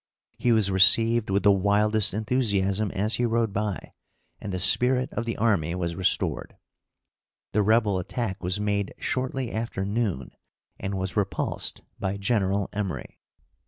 [0.39, 3.93] He was received with the wildest enthusiasm as he rode by,
[4.39, 6.57] and the spirit of the army was restored.
[7.51, 10.31] The rebel attack was made shortly after noon,
[10.79, 13.19] and was repulsed by General Emory.